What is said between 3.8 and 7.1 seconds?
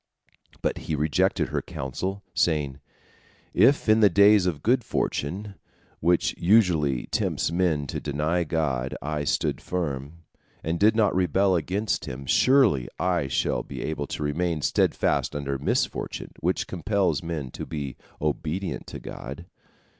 in the days of good fortune, which usually